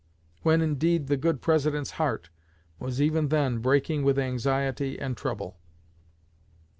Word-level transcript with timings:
When, 0.41 0.61
indeed, 0.61 1.09
the 1.09 1.15
good 1.15 1.43
President's 1.43 1.91
heart 1.91 2.31
was 2.79 2.99
even 2.99 3.27
then 3.27 3.59
breaking 3.59 4.01
with 4.01 4.17
anxiety 4.17 4.99
and 4.99 5.15
trouble." 5.15 5.57